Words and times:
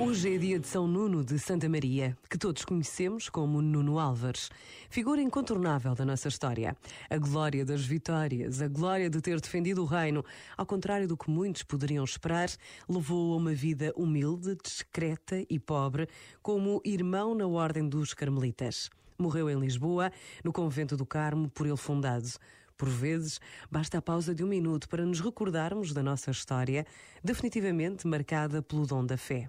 Hoje 0.00 0.34
é 0.34 0.38
dia 0.38 0.58
de 0.58 0.66
São 0.66 0.86
Nuno 0.86 1.24
de 1.24 1.38
Santa 1.38 1.68
Maria, 1.68 2.16
que 2.28 2.38
todos 2.38 2.64
conhecemos 2.64 3.28
como 3.28 3.60
Nuno 3.60 3.98
Álvares, 3.98 4.50
figura 4.88 5.20
incontornável 5.20 5.94
da 5.94 6.04
nossa 6.04 6.28
história. 6.28 6.76
A 7.08 7.18
glória 7.18 7.64
das 7.64 7.84
vitórias, 7.84 8.62
a 8.62 8.68
glória 8.68 9.08
de 9.08 9.20
ter 9.20 9.40
defendido 9.40 9.82
o 9.82 9.86
reino, 9.86 10.24
ao 10.56 10.66
contrário 10.66 11.06
do 11.06 11.16
que 11.16 11.30
muitos 11.30 11.62
poderiam 11.62 12.04
esperar, 12.04 12.48
levou 12.88 13.34
a 13.34 13.36
uma 13.36 13.52
vida 13.52 13.92
humilde, 13.94 14.56
discreta 14.62 15.44
e 15.48 15.58
pobre, 15.58 16.08
como 16.42 16.80
irmão 16.84 17.34
na 17.34 17.46
Ordem 17.46 17.88
dos 17.88 18.14
Carmelitas. 18.14 18.90
Morreu 19.18 19.48
em 19.50 19.60
Lisboa, 19.60 20.10
no 20.42 20.52
convento 20.52 20.96
do 20.96 21.06
Carmo, 21.06 21.48
por 21.50 21.66
ele 21.66 21.76
fundado. 21.76 22.28
Por 22.76 22.88
vezes, 22.88 23.38
basta 23.70 23.98
a 23.98 24.02
pausa 24.02 24.34
de 24.34 24.42
um 24.42 24.48
minuto 24.48 24.88
para 24.88 25.04
nos 25.04 25.20
recordarmos 25.20 25.92
da 25.92 26.02
nossa 26.02 26.30
história, 26.30 26.84
definitivamente 27.22 28.06
marcada 28.08 28.60
pelo 28.62 28.86
dom 28.86 29.04
da 29.04 29.16
fé. 29.16 29.48